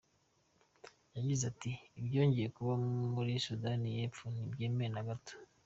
Yagize 1.15 1.43
ati 1.51 1.71
“Ibyongeye 1.99 2.47
kuba 2.55 2.73
muri 3.15 3.31
Sudani 3.45 3.87
y’Epfo 3.97 4.23
ntibyemewe 4.33 4.89
na 4.95 5.01
gato. 5.07 5.33